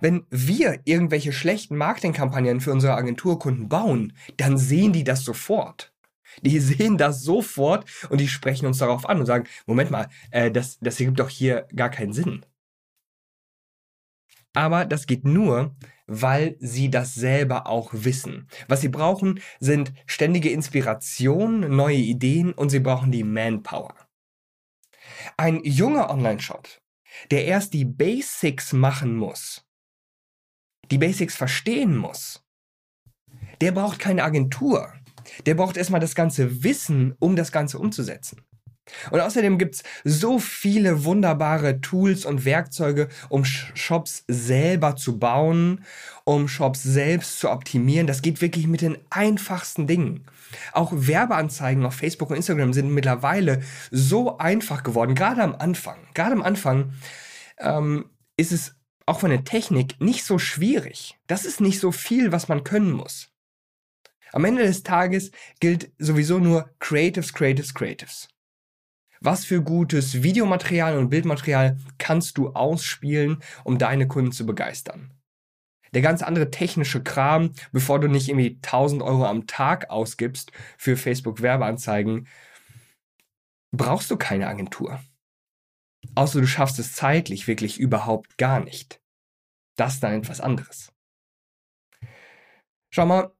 Wenn 0.00 0.26
wir 0.30 0.80
irgendwelche 0.84 1.32
schlechten 1.32 1.76
Marketingkampagnen 1.76 2.60
für 2.60 2.72
unsere 2.72 2.94
Agenturkunden 2.94 3.68
bauen, 3.68 4.14
dann 4.36 4.58
sehen 4.58 4.92
die 4.92 5.04
das 5.04 5.22
sofort. 5.22 5.92
Die 6.42 6.58
sehen 6.60 6.98
das 6.98 7.22
sofort 7.22 7.88
und 8.10 8.20
die 8.20 8.26
sprechen 8.26 8.66
uns 8.66 8.78
darauf 8.78 9.08
an 9.08 9.20
und 9.20 9.26
sagen, 9.26 9.46
Moment 9.66 9.92
mal, 9.92 10.08
äh, 10.32 10.50
das, 10.50 10.78
das 10.80 10.98
ergibt 10.98 11.20
doch 11.20 11.28
hier 11.28 11.68
gar 11.76 11.90
keinen 11.90 12.12
Sinn. 12.12 12.44
Aber 14.54 14.86
das 14.86 15.06
geht 15.06 15.24
nur, 15.24 15.76
weil 16.08 16.56
sie 16.58 16.90
das 16.90 17.14
selber 17.14 17.66
auch 17.66 17.90
wissen. 17.92 18.48
Was 18.66 18.80
sie 18.80 18.88
brauchen, 18.88 19.40
sind 19.60 19.92
ständige 20.06 20.50
Inspiration, 20.50 21.76
neue 21.76 21.96
Ideen 21.96 22.52
und 22.52 22.70
sie 22.70 22.80
brauchen 22.80 23.12
die 23.12 23.24
Manpower. 23.24 23.94
Ein 25.36 25.62
junger 25.62 26.10
Online-Shop, 26.10 26.66
der 27.30 27.44
erst 27.44 27.74
die 27.74 27.84
Basics 27.84 28.72
machen 28.72 29.16
muss, 29.16 29.64
die 30.90 30.98
Basics 30.98 31.36
verstehen 31.36 31.96
muss, 31.96 32.42
der 33.60 33.72
braucht 33.72 33.98
keine 33.98 34.24
Agentur. 34.24 34.92
Der 35.44 35.54
braucht 35.54 35.76
erstmal 35.76 36.00
das 36.00 36.14
ganze 36.14 36.62
Wissen, 36.62 37.14
um 37.18 37.36
das 37.36 37.52
Ganze 37.52 37.78
umzusetzen. 37.78 38.47
Und 39.10 39.20
außerdem 39.20 39.58
gibt 39.58 39.76
es 39.76 39.82
so 40.04 40.38
viele 40.38 41.04
wunderbare 41.04 41.80
Tools 41.80 42.24
und 42.24 42.44
Werkzeuge, 42.44 43.08
um 43.28 43.44
Shops 43.44 44.24
selber 44.28 44.96
zu 44.96 45.18
bauen, 45.18 45.84
um 46.24 46.48
Shops 46.48 46.82
selbst 46.82 47.38
zu 47.38 47.50
optimieren. 47.50 48.06
Das 48.06 48.22
geht 48.22 48.40
wirklich 48.40 48.66
mit 48.66 48.80
den 48.80 48.98
einfachsten 49.10 49.86
Dingen. 49.86 50.24
Auch 50.72 50.92
Werbeanzeigen 50.94 51.84
auf 51.84 51.94
Facebook 51.94 52.30
und 52.30 52.36
Instagram 52.36 52.72
sind 52.72 52.92
mittlerweile 52.92 53.62
so 53.90 54.38
einfach 54.38 54.82
geworden, 54.82 55.14
gerade 55.14 55.42
am 55.42 55.54
Anfang. 55.54 55.98
Gerade 56.14 56.32
am 56.32 56.42
Anfang 56.42 56.92
ähm, 57.58 58.06
ist 58.36 58.52
es 58.52 58.74
auch 59.06 59.20
von 59.20 59.30
der 59.30 59.44
Technik 59.44 60.00
nicht 60.00 60.24
so 60.24 60.38
schwierig. 60.38 61.18
Das 61.26 61.44
ist 61.44 61.60
nicht 61.60 61.80
so 61.80 61.92
viel, 61.92 62.32
was 62.32 62.48
man 62.48 62.64
können 62.64 62.92
muss. 62.92 63.30
Am 64.32 64.44
Ende 64.44 64.62
des 64.62 64.82
Tages 64.82 65.30
gilt 65.60 65.90
sowieso 65.98 66.38
nur 66.38 66.70
Creatives, 66.78 67.32
Creatives, 67.32 67.72
Creatives. 67.72 68.28
Was 69.20 69.44
für 69.44 69.62
gutes 69.62 70.22
Videomaterial 70.22 70.96
und 70.96 71.10
Bildmaterial 71.10 71.78
kannst 71.98 72.38
du 72.38 72.50
ausspielen, 72.50 73.42
um 73.64 73.78
deine 73.78 74.06
Kunden 74.06 74.32
zu 74.32 74.46
begeistern? 74.46 75.12
Der 75.92 76.02
ganz 76.02 76.22
andere 76.22 76.50
technische 76.50 77.02
Kram, 77.02 77.52
bevor 77.72 77.98
du 77.98 78.08
nicht 78.08 78.28
irgendwie 78.28 78.56
1000 78.62 79.02
Euro 79.02 79.24
am 79.24 79.46
Tag 79.46 79.90
ausgibst 79.90 80.52
für 80.76 80.96
Facebook 80.96 81.42
Werbeanzeigen, 81.42 82.28
brauchst 83.72 84.10
du 84.10 84.16
keine 84.16 84.48
Agentur. 84.48 85.00
Außer 86.14 86.40
du 86.40 86.46
schaffst 86.46 86.78
es 86.78 86.94
zeitlich 86.94 87.48
wirklich 87.48 87.78
überhaupt 87.78 88.38
gar 88.38 88.60
nicht. 88.60 89.00
Das 89.76 89.94
ist 89.94 90.02
dann 90.02 90.12
etwas 90.12 90.40
anderes. 90.40 90.92
Schau 92.90 93.06
mal, 93.06 93.32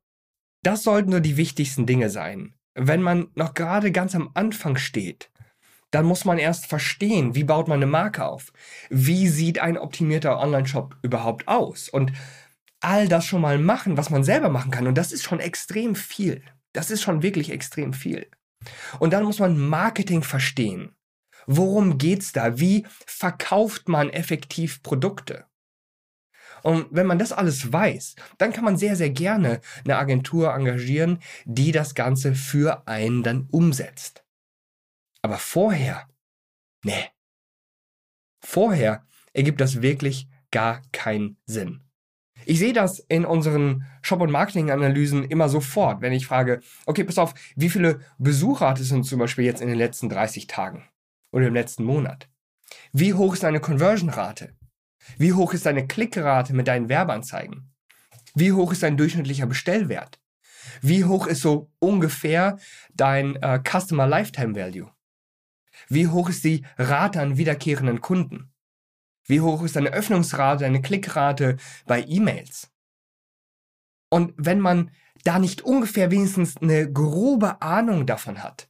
das 0.62 0.82
sollten 0.82 1.10
nur 1.10 1.20
die 1.20 1.36
wichtigsten 1.36 1.86
Dinge 1.86 2.10
sein. 2.10 2.54
Wenn 2.74 3.02
man 3.02 3.28
noch 3.34 3.54
gerade 3.54 3.92
ganz 3.92 4.14
am 4.14 4.30
Anfang 4.34 4.76
steht 4.76 5.30
dann 5.90 6.04
muss 6.04 6.24
man 6.24 6.38
erst 6.38 6.66
verstehen, 6.66 7.34
wie 7.34 7.44
baut 7.44 7.68
man 7.68 7.78
eine 7.78 7.86
Marke 7.86 8.24
auf? 8.24 8.52
Wie 8.90 9.28
sieht 9.28 9.58
ein 9.58 9.78
optimierter 9.78 10.38
Online-Shop 10.38 10.96
überhaupt 11.02 11.48
aus? 11.48 11.88
Und 11.88 12.12
all 12.80 13.08
das 13.08 13.24
schon 13.24 13.40
mal 13.40 13.58
machen, 13.58 13.96
was 13.96 14.10
man 14.10 14.22
selber 14.22 14.48
machen 14.48 14.70
kann. 14.70 14.86
Und 14.86 14.96
das 14.96 15.12
ist 15.12 15.24
schon 15.24 15.40
extrem 15.40 15.94
viel. 15.94 16.42
Das 16.72 16.90
ist 16.90 17.02
schon 17.02 17.22
wirklich 17.22 17.50
extrem 17.50 17.92
viel. 17.92 18.28
Und 18.98 19.12
dann 19.12 19.24
muss 19.24 19.38
man 19.38 19.58
Marketing 19.58 20.22
verstehen. 20.22 20.94
Worum 21.46 21.98
geht's 21.98 22.32
da? 22.32 22.58
Wie 22.58 22.86
verkauft 23.06 23.88
man 23.88 24.10
effektiv 24.10 24.82
Produkte? 24.82 25.46
Und 26.62 26.86
wenn 26.90 27.06
man 27.06 27.18
das 27.18 27.32
alles 27.32 27.72
weiß, 27.72 28.16
dann 28.36 28.52
kann 28.52 28.64
man 28.64 28.76
sehr, 28.76 28.96
sehr 28.96 29.10
gerne 29.10 29.60
eine 29.84 29.96
Agentur 29.96 30.52
engagieren, 30.52 31.20
die 31.44 31.72
das 31.72 31.94
Ganze 31.94 32.34
für 32.34 32.86
einen 32.86 33.22
dann 33.22 33.46
umsetzt. 33.50 34.24
Aber 35.22 35.38
vorher, 35.38 36.08
nee. 36.84 37.10
Vorher 38.40 39.04
ergibt 39.32 39.60
das 39.60 39.82
wirklich 39.82 40.28
gar 40.50 40.82
keinen 40.92 41.36
Sinn. 41.46 41.82
Ich 42.44 42.58
sehe 42.58 42.72
das 42.72 43.00
in 43.00 43.24
unseren 43.24 43.84
Shop- 44.00 44.20
und 44.20 44.30
Marketing-Analysen 44.30 45.24
immer 45.24 45.48
sofort, 45.48 46.00
wenn 46.00 46.12
ich 46.12 46.26
frage, 46.26 46.60
okay, 46.86 47.04
pass 47.04 47.18
auf, 47.18 47.34
wie 47.56 47.68
viele 47.68 48.00
Besucher 48.18 48.68
hattest 48.68 48.90
du 48.90 49.02
zum 49.02 49.18
Beispiel 49.18 49.44
jetzt 49.44 49.60
in 49.60 49.68
den 49.68 49.76
letzten 49.76 50.08
30 50.08 50.46
Tagen 50.46 50.88
oder 51.32 51.46
im 51.46 51.54
letzten 51.54 51.84
Monat? 51.84 52.28
Wie 52.92 53.14
hoch 53.14 53.34
ist 53.34 53.42
deine 53.42 53.60
Conversion-Rate? 53.60 54.56
Wie 55.18 55.32
hoch 55.32 55.52
ist 55.52 55.66
deine 55.66 55.86
Klickrate 55.86 56.54
mit 56.54 56.68
deinen 56.68 56.88
Werbeanzeigen? 56.88 57.74
Wie 58.34 58.52
hoch 58.52 58.72
ist 58.72 58.82
dein 58.82 58.96
durchschnittlicher 58.96 59.46
Bestellwert? 59.46 60.20
Wie 60.80 61.04
hoch 61.04 61.26
ist 61.26 61.40
so 61.40 61.70
ungefähr 61.80 62.58
dein 62.94 63.36
äh, 63.36 63.60
Customer 63.62 64.06
Lifetime 64.06 64.54
Value? 64.54 64.90
Wie 65.88 66.08
hoch 66.08 66.28
ist 66.28 66.44
die 66.44 66.64
Rate 66.76 67.20
an 67.20 67.36
wiederkehrenden 67.36 68.00
Kunden? 68.00 68.52
Wie 69.24 69.40
hoch 69.40 69.62
ist 69.62 69.76
deine 69.76 69.90
Öffnungsrate, 69.90 70.64
deine 70.64 70.82
Klickrate 70.82 71.56
bei 71.86 72.02
E-Mails? 72.02 72.70
Und 74.10 74.34
wenn 74.36 74.60
man 74.60 74.90
da 75.24 75.38
nicht 75.38 75.62
ungefähr 75.62 76.10
wenigstens 76.10 76.56
eine 76.56 76.90
grobe 76.90 77.60
Ahnung 77.60 78.06
davon 78.06 78.42
hat, 78.42 78.68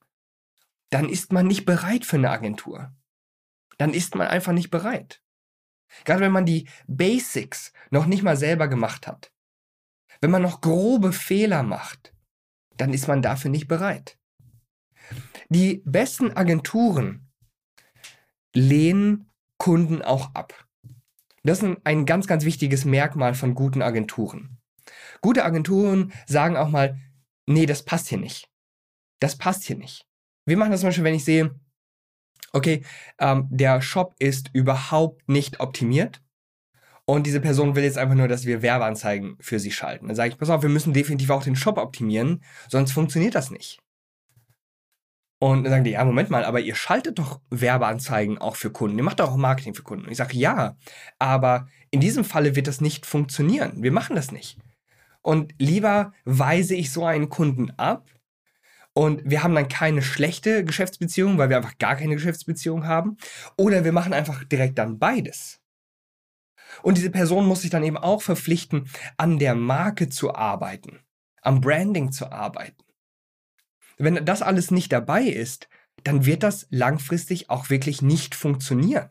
dann 0.90 1.08
ist 1.08 1.32
man 1.32 1.46
nicht 1.46 1.64
bereit 1.64 2.04
für 2.04 2.16
eine 2.16 2.30
Agentur. 2.30 2.92
Dann 3.76 3.94
ist 3.94 4.14
man 4.14 4.26
einfach 4.26 4.52
nicht 4.52 4.70
bereit. 4.70 5.22
Gerade 6.04 6.20
wenn 6.20 6.32
man 6.32 6.46
die 6.46 6.68
Basics 6.86 7.72
noch 7.90 8.06
nicht 8.06 8.22
mal 8.22 8.36
selber 8.36 8.68
gemacht 8.68 9.06
hat. 9.06 9.32
Wenn 10.20 10.30
man 10.30 10.42
noch 10.42 10.60
grobe 10.60 11.12
Fehler 11.12 11.62
macht, 11.62 12.12
dann 12.76 12.92
ist 12.92 13.06
man 13.06 13.22
dafür 13.22 13.50
nicht 13.50 13.68
bereit. 13.68 14.18
Die 15.50 15.82
besten 15.84 16.32
Agenturen 16.32 17.28
lehnen 18.54 19.30
Kunden 19.56 20.02
auch 20.02 20.34
ab. 20.34 20.66
Das 21.42 21.62
ist 21.62 21.76
ein 21.84 22.06
ganz, 22.06 22.26
ganz 22.26 22.44
wichtiges 22.44 22.84
Merkmal 22.84 23.34
von 23.34 23.54
guten 23.54 23.80
Agenturen. 23.80 24.58
Gute 25.20 25.44
Agenturen 25.44 26.12
sagen 26.26 26.56
auch 26.56 26.68
mal, 26.68 26.98
nee, 27.46 27.66
das 27.66 27.84
passt 27.84 28.08
hier 28.08 28.18
nicht. 28.18 28.50
Das 29.20 29.36
passt 29.36 29.64
hier 29.64 29.76
nicht. 29.76 30.06
Wir 30.44 30.56
machen 30.56 30.70
das 30.70 30.80
zum 30.80 30.88
Beispiel, 30.88 31.04
wenn 31.04 31.14
ich 31.14 31.24
sehe, 31.24 31.58
okay, 32.52 32.84
ähm, 33.18 33.48
der 33.50 33.80
Shop 33.80 34.14
ist 34.18 34.50
überhaupt 34.52 35.28
nicht 35.28 35.60
optimiert 35.60 36.22
und 37.04 37.26
diese 37.26 37.40
Person 37.40 37.74
will 37.74 37.84
jetzt 37.84 37.98
einfach 37.98 38.14
nur, 38.14 38.28
dass 38.28 38.44
wir 38.44 38.62
Werbeanzeigen 38.62 39.36
für 39.40 39.58
sie 39.58 39.72
schalten. 39.72 40.08
Dann 40.08 40.16
sage 40.16 40.30
ich, 40.30 40.38
pass 40.38 40.50
auf, 40.50 40.62
wir 40.62 40.68
müssen 40.68 40.92
definitiv 40.92 41.30
auch 41.30 41.42
den 41.42 41.56
Shop 41.56 41.78
optimieren, 41.78 42.42
sonst 42.68 42.92
funktioniert 42.92 43.34
das 43.34 43.50
nicht. 43.50 43.80
Und 45.40 45.64
dann 45.64 45.72
sagen 45.72 45.84
die, 45.84 45.92
ja, 45.92 46.04
Moment 46.04 46.30
mal, 46.30 46.44
aber 46.44 46.60
ihr 46.60 46.74
schaltet 46.74 47.18
doch 47.18 47.40
Werbeanzeigen 47.50 48.38
auch 48.38 48.56
für 48.56 48.70
Kunden. 48.70 48.98
Ihr 48.98 49.04
macht 49.04 49.20
doch 49.20 49.30
auch 49.30 49.36
Marketing 49.36 49.74
für 49.74 49.84
Kunden. 49.84 50.06
Und 50.06 50.10
ich 50.10 50.18
sage, 50.18 50.36
ja, 50.36 50.76
aber 51.18 51.68
in 51.90 52.00
diesem 52.00 52.24
Falle 52.24 52.56
wird 52.56 52.66
das 52.66 52.80
nicht 52.80 53.06
funktionieren. 53.06 53.82
Wir 53.82 53.92
machen 53.92 54.16
das 54.16 54.32
nicht. 54.32 54.58
Und 55.22 55.54
lieber 55.58 56.12
weise 56.24 56.74
ich 56.74 56.90
so 56.92 57.04
einen 57.04 57.28
Kunden 57.28 57.70
ab 57.72 58.10
und 58.98 59.22
wir 59.24 59.44
haben 59.44 59.54
dann 59.54 59.68
keine 59.68 60.02
schlechte 60.02 60.64
Geschäftsbeziehung, 60.64 61.38
weil 61.38 61.50
wir 61.50 61.56
einfach 61.56 61.78
gar 61.78 61.94
keine 61.94 62.14
Geschäftsbeziehung 62.14 62.84
haben. 62.84 63.16
Oder 63.56 63.84
wir 63.84 63.92
machen 63.92 64.12
einfach 64.12 64.42
direkt 64.42 64.76
dann 64.76 64.98
beides. 64.98 65.60
Und 66.82 66.98
diese 66.98 67.10
Person 67.10 67.46
muss 67.46 67.62
sich 67.62 67.70
dann 67.70 67.84
eben 67.84 67.96
auch 67.96 68.22
verpflichten, 68.22 68.90
an 69.16 69.38
der 69.38 69.54
Marke 69.54 70.08
zu 70.08 70.34
arbeiten, 70.34 70.98
am 71.42 71.60
Branding 71.60 72.10
zu 72.10 72.32
arbeiten. 72.32 72.82
Wenn 73.98 74.24
das 74.24 74.42
alles 74.42 74.70
nicht 74.70 74.92
dabei 74.92 75.24
ist, 75.24 75.68
dann 76.04 76.24
wird 76.24 76.42
das 76.42 76.66
langfristig 76.70 77.50
auch 77.50 77.70
wirklich 77.70 78.02
nicht 78.02 78.34
funktionieren. 78.34 79.10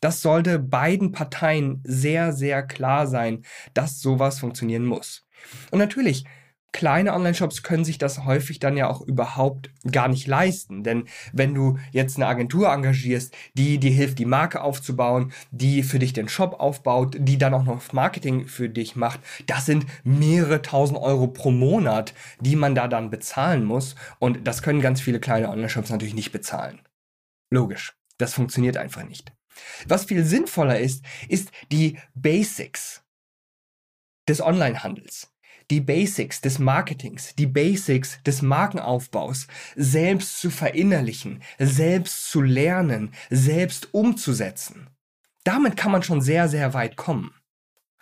Das 0.00 0.20
sollte 0.20 0.58
beiden 0.58 1.12
Parteien 1.12 1.80
sehr, 1.84 2.32
sehr 2.32 2.66
klar 2.66 3.06
sein, 3.06 3.44
dass 3.72 4.00
sowas 4.00 4.40
funktionieren 4.40 4.84
muss. 4.84 5.26
Und 5.70 5.78
natürlich, 5.78 6.24
kleine 6.72 7.12
Online-Shops 7.12 7.62
können 7.62 7.84
sich 7.84 7.98
das 7.98 8.24
häufig 8.24 8.58
dann 8.58 8.76
ja 8.76 8.88
auch 8.88 9.02
überhaupt 9.02 9.70
gar 9.90 10.08
nicht 10.08 10.26
leisten. 10.26 10.82
Denn 10.82 11.04
wenn 11.32 11.54
du 11.54 11.78
jetzt 11.92 12.16
eine 12.16 12.26
Agentur 12.26 12.72
engagierst, 12.72 13.34
die 13.54 13.78
dir 13.78 13.92
hilft, 13.92 14.18
die 14.18 14.24
Marke 14.24 14.62
aufzubauen, 14.62 15.32
die 15.50 15.82
für 15.82 15.98
dich 15.98 16.12
den 16.12 16.28
Shop 16.28 16.58
aufbaut, 16.58 17.16
die 17.18 17.38
dann 17.38 17.54
auch 17.54 17.64
noch 17.64 17.92
Marketing 17.92 18.46
für 18.46 18.68
dich 18.68 18.96
macht, 18.96 19.20
das 19.46 19.66
sind 19.66 19.86
mehrere 20.02 20.62
tausend 20.62 20.98
Euro 20.98 21.28
pro 21.28 21.50
Monat, 21.50 22.14
die 22.40 22.56
man 22.56 22.74
da 22.74 22.88
dann 22.88 23.10
bezahlen 23.10 23.64
muss. 23.64 23.94
Und 24.18 24.46
das 24.46 24.62
können 24.62 24.80
ganz 24.80 25.00
viele 25.00 25.20
kleine 25.20 25.50
Online-Shops 25.50 25.90
natürlich 25.90 26.14
nicht 26.14 26.32
bezahlen. 26.32 26.80
Logisch. 27.50 27.94
Das 28.18 28.34
funktioniert 28.34 28.76
einfach 28.76 29.04
nicht. 29.04 29.32
Was 29.86 30.06
viel 30.06 30.24
sinnvoller 30.24 30.78
ist, 30.78 31.04
ist 31.28 31.50
die 31.70 31.98
Basics 32.14 33.02
des 34.28 34.40
Onlinehandels 34.40 35.31
die 35.72 35.80
Basics 35.80 36.42
des 36.42 36.58
Marketings, 36.58 37.34
die 37.34 37.46
Basics 37.46 38.22
des 38.24 38.42
Markenaufbaus 38.42 39.46
selbst 39.74 40.38
zu 40.38 40.50
verinnerlichen, 40.50 41.42
selbst 41.58 42.30
zu 42.30 42.42
lernen, 42.42 43.14
selbst 43.30 43.94
umzusetzen. 43.94 44.90
Damit 45.44 45.78
kann 45.78 45.90
man 45.90 46.02
schon 46.02 46.20
sehr, 46.20 46.50
sehr 46.50 46.74
weit 46.74 46.96
kommen. 46.96 47.32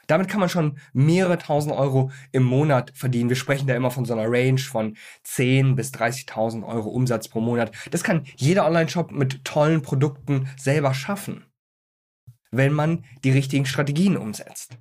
Damit 0.08 0.26
kann 0.26 0.40
man 0.40 0.48
schon 0.48 0.80
mehrere 0.92 1.38
tausend 1.38 1.72
Euro 1.72 2.10
im 2.32 2.42
Monat 2.42 2.90
verdienen. 2.92 3.28
Wir 3.28 3.36
sprechen 3.36 3.68
da 3.68 3.76
immer 3.76 3.92
von 3.92 4.04
so 4.04 4.14
einer 4.14 4.28
Range 4.28 4.58
von 4.58 4.96
10 5.22 5.76
bis 5.76 5.92
30.000 5.92 6.66
Euro 6.66 6.88
Umsatz 6.88 7.28
pro 7.28 7.40
Monat. 7.40 7.70
Das 7.92 8.02
kann 8.02 8.24
jeder 8.34 8.66
Online-Shop 8.66 9.12
mit 9.12 9.44
tollen 9.44 9.82
Produkten 9.82 10.48
selber 10.56 10.92
schaffen, 10.92 11.44
wenn 12.50 12.72
man 12.72 13.04
die 13.22 13.30
richtigen 13.30 13.64
Strategien 13.64 14.16
umsetzt. 14.16 14.76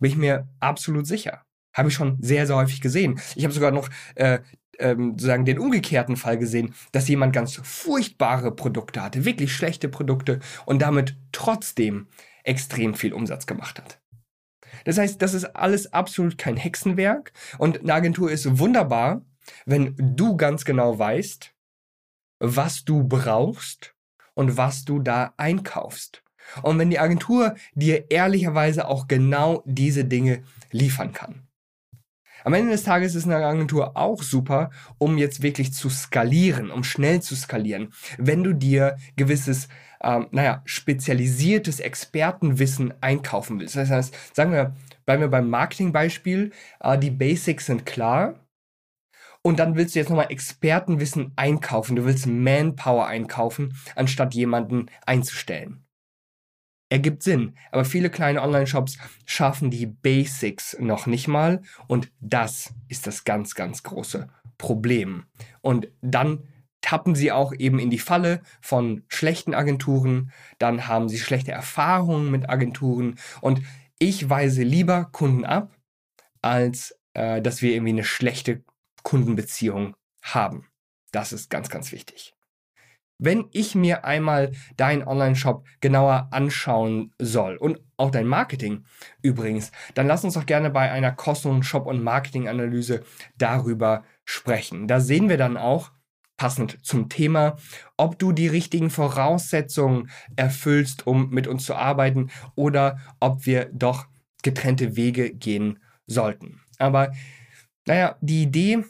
Bin 0.00 0.10
ich 0.10 0.16
mir 0.16 0.48
absolut 0.58 1.06
sicher. 1.06 1.44
Habe 1.74 1.88
ich 1.88 1.94
schon 1.94 2.16
sehr, 2.20 2.46
sehr 2.46 2.56
häufig 2.56 2.80
gesehen. 2.80 3.20
Ich 3.34 3.44
habe 3.44 3.52
sogar 3.52 3.70
noch 3.70 3.88
äh, 4.14 4.38
ähm, 4.78 5.12
sozusagen 5.12 5.44
den 5.44 5.58
umgekehrten 5.58 6.16
Fall 6.16 6.38
gesehen, 6.38 6.74
dass 6.92 7.08
jemand 7.08 7.32
ganz 7.32 7.60
furchtbare 7.62 8.54
Produkte 8.54 9.02
hatte, 9.02 9.24
wirklich 9.24 9.54
schlechte 9.54 9.88
Produkte 9.88 10.40
und 10.66 10.80
damit 10.82 11.16
trotzdem 11.32 12.08
extrem 12.44 12.94
viel 12.94 13.12
Umsatz 13.12 13.46
gemacht 13.46 13.78
hat. 13.78 14.00
Das 14.84 14.98
heißt, 14.98 15.20
das 15.22 15.34
ist 15.34 15.44
alles 15.56 15.92
absolut 15.92 16.38
kein 16.38 16.56
Hexenwerk 16.56 17.32
und 17.58 17.80
eine 17.80 17.94
Agentur 17.94 18.30
ist 18.30 18.58
wunderbar, 18.58 19.22
wenn 19.66 19.94
du 19.98 20.36
ganz 20.36 20.64
genau 20.64 20.98
weißt, 20.98 21.54
was 22.40 22.84
du 22.84 23.04
brauchst 23.04 23.94
und 24.34 24.56
was 24.56 24.84
du 24.84 24.98
da 24.98 25.34
einkaufst. 25.36 26.22
Und 26.62 26.78
wenn 26.78 26.90
die 26.90 26.98
Agentur 26.98 27.54
dir 27.74 28.10
ehrlicherweise 28.10 28.86
auch 28.88 29.08
genau 29.08 29.62
diese 29.64 30.04
Dinge 30.04 30.42
liefern 30.70 31.12
kann. 31.12 31.46
Am 32.44 32.52
Ende 32.52 32.72
des 32.72 32.82
Tages 32.82 33.14
ist 33.14 33.24
eine 33.24 33.36
Agentur 33.36 33.96
auch 33.96 34.22
super, 34.22 34.70
um 34.98 35.16
jetzt 35.16 35.42
wirklich 35.42 35.72
zu 35.72 35.88
skalieren, 35.88 36.70
um 36.70 36.84
schnell 36.84 37.22
zu 37.22 37.34
skalieren. 37.34 37.92
Wenn 38.18 38.44
du 38.44 38.52
dir 38.52 38.98
gewisses, 39.16 39.68
ähm, 40.02 40.26
naja, 40.30 40.60
spezialisiertes 40.66 41.80
Expertenwissen 41.80 42.92
einkaufen 43.00 43.58
willst. 43.58 43.76
Das 43.76 43.88
heißt, 43.88 44.14
sagen 44.34 44.52
wir, 44.52 44.74
bleiben 45.06 45.22
wir 45.22 45.28
beim 45.28 45.48
Marketingbeispiel, 45.48 46.52
äh, 46.80 46.98
die 46.98 47.10
Basics 47.10 47.64
sind 47.64 47.86
klar. 47.86 48.34
Und 49.40 49.58
dann 49.58 49.74
willst 49.74 49.94
du 49.94 49.98
jetzt 49.98 50.10
nochmal 50.10 50.30
Expertenwissen 50.30 51.32
einkaufen. 51.36 51.96
Du 51.96 52.04
willst 52.04 52.26
Manpower 52.26 53.06
einkaufen, 53.06 53.74
anstatt 53.96 54.34
jemanden 54.34 54.90
einzustellen 55.06 55.83
ergibt 56.94 57.24
Sinn. 57.24 57.56
Aber 57.72 57.84
viele 57.84 58.08
kleine 58.08 58.40
Online-Shops 58.40 58.98
schaffen 59.26 59.68
die 59.68 59.86
Basics 59.86 60.76
noch 60.78 61.06
nicht 61.06 61.26
mal 61.26 61.60
und 61.88 62.12
das 62.20 62.72
ist 62.88 63.08
das 63.08 63.24
ganz, 63.24 63.56
ganz 63.56 63.82
große 63.82 64.28
Problem. 64.58 65.24
Und 65.60 65.88
dann 66.02 66.44
tappen 66.82 67.16
sie 67.16 67.32
auch 67.32 67.52
eben 67.52 67.80
in 67.80 67.90
die 67.90 67.98
Falle 67.98 68.42
von 68.60 69.02
schlechten 69.08 69.54
Agenturen, 69.54 70.30
dann 70.58 70.86
haben 70.86 71.08
sie 71.08 71.18
schlechte 71.18 71.50
Erfahrungen 71.50 72.30
mit 72.30 72.48
Agenturen 72.48 73.18
und 73.40 73.60
ich 73.98 74.30
weise 74.30 74.62
lieber 74.62 75.06
Kunden 75.10 75.44
ab, 75.44 75.76
als 76.42 76.96
äh, 77.14 77.42
dass 77.42 77.60
wir 77.60 77.72
irgendwie 77.72 77.92
eine 77.92 78.04
schlechte 78.04 78.62
Kundenbeziehung 79.02 79.96
haben. 80.22 80.68
Das 81.10 81.32
ist 81.32 81.50
ganz, 81.50 81.70
ganz 81.70 81.90
wichtig. 81.90 82.33
Wenn 83.18 83.46
ich 83.52 83.74
mir 83.74 84.04
einmal 84.04 84.52
deinen 84.76 85.06
Online-Shop 85.06 85.64
genauer 85.80 86.28
anschauen 86.32 87.14
soll 87.18 87.56
und 87.56 87.80
auch 87.96 88.10
dein 88.10 88.26
Marketing 88.26 88.84
übrigens, 89.22 89.70
dann 89.94 90.06
lass 90.06 90.24
uns 90.24 90.34
doch 90.34 90.46
gerne 90.46 90.70
bei 90.70 90.90
einer 90.90 91.12
kostenlosen 91.12 91.62
Shop- 91.62 91.86
und 91.86 92.02
Marketing-Analyse 92.02 93.04
darüber 93.38 94.04
sprechen. 94.24 94.88
Da 94.88 95.00
sehen 95.00 95.28
wir 95.28 95.36
dann 95.36 95.56
auch, 95.56 95.92
passend 96.36 96.84
zum 96.84 97.08
Thema, 97.08 97.56
ob 97.96 98.18
du 98.18 98.32
die 98.32 98.48
richtigen 98.48 98.90
Voraussetzungen 98.90 100.10
erfüllst, 100.36 101.06
um 101.06 101.30
mit 101.30 101.46
uns 101.46 101.64
zu 101.64 101.74
arbeiten 101.74 102.30
oder 102.56 102.98
ob 103.20 103.46
wir 103.46 103.70
doch 103.72 104.06
getrennte 104.42 104.96
Wege 104.96 105.32
gehen 105.32 105.78
sollten. 106.06 106.60
Aber 106.78 107.12
naja, 107.86 108.16
die 108.20 108.42
Idee 108.42 108.84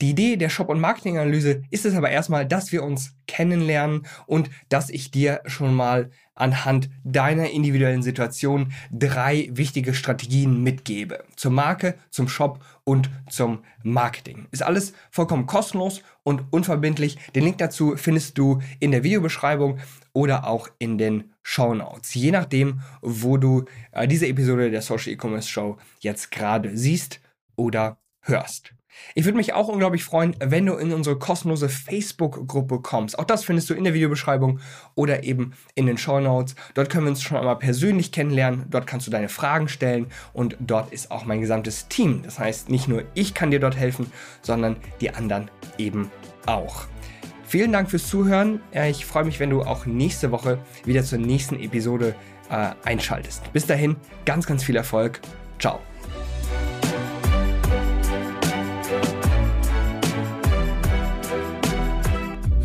die 0.00 0.10
Idee 0.10 0.36
der 0.36 0.48
Shop- 0.48 0.70
und 0.70 0.80
Marketinganalyse 0.80 1.62
ist 1.70 1.86
es 1.86 1.94
aber 1.94 2.10
erstmal, 2.10 2.46
dass 2.46 2.72
wir 2.72 2.82
uns 2.82 3.16
kennenlernen 3.26 4.06
und 4.26 4.50
dass 4.68 4.90
ich 4.90 5.10
dir 5.10 5.40
schon 5.46 5.72
mal 5.72 6.10
anhand 6.34 6.90
deiner 7.04 7.50
individuellen 7.50 8.02
Situation 8.02 8.72
drei 8.90 9.48
wichtige 9.52 9.94
Strategien 9.94 10.62
mitgebe. 10.62 11.24
Zur 11.36 11.52
Marke, 11.52 11.94
zum 12.10 12.28
Shop 12.28 12.58
und 12.82 13.08
zum 13.30 13.62
Marketing. 13.84 14.48
Ist 14.50 14.64
alles 14.64 14.94
vollkommen 15.10 15.46
kostenlos 15.46 16.02
und 16.24 16.52
unverbindlich. 16.52 17.16
Den 17.34 17.44
Link 17.44 17.58
dazu 17.58 17.96
findest 17.96 18.36
du 18.36 18.60
in 18.80 18.90
der 18.90 19.04
Videobeschreibung 19.04 19.78
oder 20.12 20.46
auch 20.46 20.68
in 20.78 20.98
den 20.98 21.32
Show 21.42 21.72
Notes. 21.72 22.14
Je 22.14 22.32
nachdem, 22.32 22.80
wo 23.00 23.36
du 23.36 23.64
äh, 23.92 24.08
diese 24.08 24.26
Episode 24.26 24.70
der 24.70 24.82
Social 24.82 25.12
E-Commerce 25.12 25.48
Show 25.48 25.76
jetzt 26.00 26.32
gerade 26.32 26.76
siehst 26.76 27.20
oder 27.56 27.98
hörst. 28.22 28.74
Ich 29.14 29.24
würde 29.24 29.36
mich 29.36 29.52
auch 29.52 29.68
unglaublich 29.68 30.04
freuen, 30.04 30.36
wenn 30.40 30.66
du 30.66 30.74
in 30.74 30.92
unsere 30.92 31.18
kostenlose 31.18 31.68
Facebook-Gruppe 31.68 32.80
kommst. 32.80 33.18
Auch 33.18 33.24
das 33.24 33.44
findest 33.44 33.70
du 33.70 33.74
in 33.74 33.84
der 33.84 33.94
Videobeschreibung 33.94 34.60
oder 34.94 35.24
eben 35.24 35.52
in 35.74 35.86
den 35.86 35.98
Show 35.98 36.20
Notes. 36.20 36.54
Dort 36.74 36.90
können 36.90 37.04
wir 37.04 37.10
uns 37.10 37.22
schon 37.22 37.36
einmal 37.36 37.58
persönlich 37.58 38.12
kennenlernen. 38.12 38.66
Dort 38.70 38.86
kannst 38.86 39.06
du 39.06 39.10
deine 39.10 39.28
Fragen 39.28 39.68
stellen 39.68 40.06
und 40.32 40.56
dort 40.60 40.92
ist 40.92 41.10
auch 41.10 41.24
mein 41.24 41.40
gesamtes 41.40 41.88
Team. 41.88 42.22
Das 42.22 42.38
heißt, 42.38 42.70
nicht 42.70 42.88
nur 42.88 43.04
ich 43.14 43.34
kann 43.34 43.50
dir 43.50 43.60
dort 43.60 43.76
helfen, 43.76 44.10
sondern 44.42 44.76
die 45.00 45.10
anderen 45.10 45.50
eben 45.78 46.10
auch. 46.46 46.86
Vielen 47.46 47.72
Dank 47.72 47.90
fürs 47.90 48.08
Zuhören. 48.08 48.60
Ich 48.72 49.06
freue 49.06 49.24
mich, 49.24 49.38
wenn 49.38 49.50
du 49.50 49.62
auch 49.62 49.86
nächste 49.86 50.32
Woche 50.32 50.58
wieder 50.84 51.04
zur 51.04 51.18
nächsten 51.18 51.60
Episode 51.60 52.14
äh, 52.50 52.70
einschaltest. 52.84 53.52
Bis 53.52 53.66
dahin, 53.66 53.96
ganz, 54.24 54.46
ganz 54.46 54.64
viel 54.64 54.76
Erfolg. 54.76 55.20
Ciao. 55.58 55.80